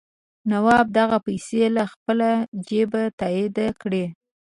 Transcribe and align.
نواب 0.51 0.85
دغه 0.99 1.17
پیسې 1.27 1.63
له 1.75 1.83
خپله 1.93 2.29
جېبه 2.67 3.01
تادیه 3.19 3.69
کړي. 3.81 4.05